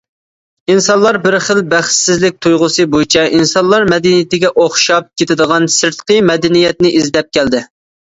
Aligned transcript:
ئىنسانلار 0.75 1.19
بىر 1.25 1.37
خىل 1.47 1.61
بەختسىزلىك 1.73 2.39
تۇيغۇسى 2.47 2.87
بويىچە 2.97 3.27
ئىنسانلار 3.37 3.87
مەدەنىيىتىگە 3.95 4.53
ئوخشاپ 4.63 5.15
كېتىدىغان 5.23 5.73
سىرتقى 5.79 6.23
مەدەنىيەتنى 6.35 6.97
ئىزدەپ 6.99 7.35
كەلدى. 7.41 7.67